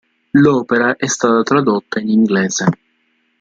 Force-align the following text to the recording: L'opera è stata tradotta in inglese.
L'opera 0.31 0.95
è 0.95 1.05
stata 1.05 1.43
tradotta 1.43 1.99
in 1.99 2.09
inglese. 2.09 2.65